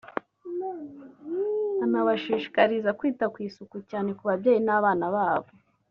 [1.83, 5.49] anabashishikariza kwita ku isuku cyane ku babyeyi n’abana babo